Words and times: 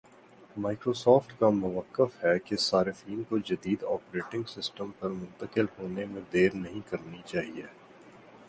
Microsoft 0.57 1.33
کا 1.39 1.49
مؤقف 1.49 2.15
ہے 2.23 2.37
کہ 2.39 2.55
صارفین 2.59 3.21
کو 3.29 3.37
جدید 3.39 3.83
آپریٹنگ 3.89 4.43
سسٹم 4.47 4.91
پر 4.99 5.09
منتقل 5.09 5.65
ہونے 5.79 6.05
میں 6.05 6.21
دیر 6.33 6.55
نہیں 6.55 6.89
کرنی 6.89 7.21
چاہیے 7.25 7.65